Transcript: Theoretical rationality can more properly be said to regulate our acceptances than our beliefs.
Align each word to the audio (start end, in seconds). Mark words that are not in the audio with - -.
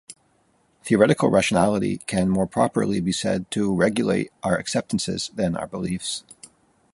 Theoretical 0.83 1.29
rationality 1.29 1.99
can 2.07 2.27
more 2.27 2.47
properly 2.47 2.99
be 3.01 3.11
said 3.11 3.51
to 3.51 3.71
regulate 3.71 4.31
our 4.41 4.57
acceptances 4.57 5.29
than 5.35 5.55
our 5.55 5.67
beliefs. 5.67 6.23